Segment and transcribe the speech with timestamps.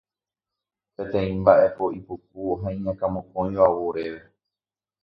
[0.95, 4.21] Peteĩ mba'e po'i, puku ha iñakãmokõiva ou oréve.